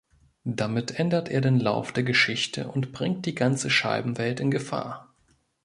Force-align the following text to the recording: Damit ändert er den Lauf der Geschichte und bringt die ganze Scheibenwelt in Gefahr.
Damit 0.47 0.97
ändert 0.99 1.29
er 1.29 1.41
den 1.41 1.59
Lauf 1.59 1.91
der 1.91 2.01
Geschichte 2.01 2.69
und 2.69 2.91
bringt 2.91 3.27
die 3.27 3.35
ganze 3.35 3.69
Scheibenwelt 3.69 4.39
in 4.39 4.49
Gefahr. 4.49 5.13